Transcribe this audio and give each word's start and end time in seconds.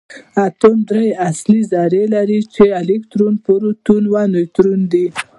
اتوم 0.45 0.77
درې 0.91 1.07
اصلي 1.29 1.61
ذرې 1.73 2.03
لري 2.15 2.39
چې 2.53 2.63
الکترون 2.81 3.33
پروټون 3.45 4.03
او 4.19 4.25
نیوټرون 4.33 4.81
دي 4.91 5.05